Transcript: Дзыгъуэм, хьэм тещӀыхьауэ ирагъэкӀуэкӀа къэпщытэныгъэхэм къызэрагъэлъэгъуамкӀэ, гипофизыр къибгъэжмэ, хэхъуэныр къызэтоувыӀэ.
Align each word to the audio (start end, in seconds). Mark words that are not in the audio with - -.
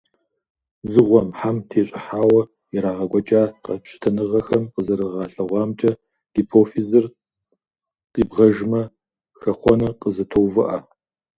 Дзыгъуэм, 0.85 1.27
хьэм 1.37 1.57
тещӀыхьауэ 1.69 2.41
ирагъэкӀуэкӀа 2.75 3.43
къэпщытэныгъэхэм 3.63 4.63
къызэрагъэлъэгъуамкӀэ, 4.73 5.91
гипофизыр 6.33 7.05
къибгъэжмэ, 8.13 8.81
хэхъуэныр 9.41 9.91
къызэтоувыӀэ. 10.01 10.77